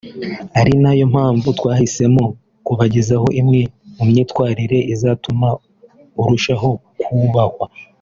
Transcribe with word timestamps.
ari 0.59 0.73
na 0.83 0.91
yo 0.99 1.05
mpamvu 1.13 1.47
twahisemo 1.57 2.23
kubagezaho 2.65 3.27
imwe 3.41 3.61
mu 3.95 4.03
myitwarire 4.09 4.77
izatuma 4.93 5.47
urushaho 6.21 6.69
kubahwa 7.01 7.65